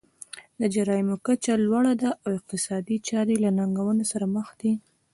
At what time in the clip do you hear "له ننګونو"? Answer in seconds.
3.43-4.03